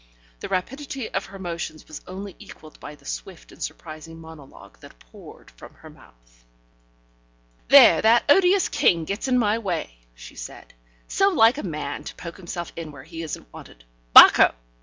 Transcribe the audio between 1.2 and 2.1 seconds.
her motions was